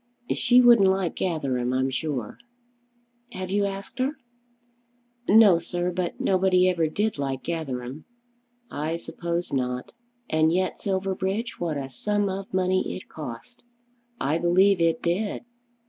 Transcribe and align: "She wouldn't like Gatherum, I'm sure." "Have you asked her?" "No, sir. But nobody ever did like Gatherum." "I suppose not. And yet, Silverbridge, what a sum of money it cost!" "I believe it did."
"She 0.33 0.61
wouldn't 0.61 0.87
like 0.89 1.15
Gatherum, 1.15 1.73
I'm 1.73 1.91
sure." 1.91 2.39
"Have 3.33 3.51
you 3.51 3.65
asked 3.65 3.99
her?" 3.99 4.17
"No, 5.29 5.59
sir. 5.59 5.91
But 5.91 6.19
nobody 6.19 6.67
ever 6.67 6.87
did 6.87 7.19
like 7.19 7.43
Gatherum." 7.43 8.05
"I 8.71 8.95
suppose 8.95 9.53
not. 9.53 9.91
And 10.27 10.51
yet, 10.51 10.79
Silverbridge, 10.81 11.59
what 11.59 11.77
a 11.77 11.87
sum 11.87 12.29
of 12.29 12.51
money 12.51 12.95
it 12.95 13.09
cost!" 13.09 13.63
"I 14.19 14.39
believe 14.39 14.81
it 14.81 15.03
did." 15.03 15.43